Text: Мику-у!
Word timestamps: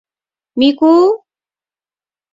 Мику-у! 0.59 1.05